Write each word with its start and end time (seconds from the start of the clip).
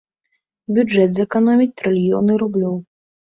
Бюджэт 0.77 1.11
зэканоміць 1.17 1.69
трыльёны 1.83 2.39
рублёў. 2.45 2.75